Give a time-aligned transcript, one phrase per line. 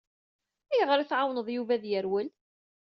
[0.71, 2.29] Ayɣer i tɛawneḍ Yuba ad yerwel?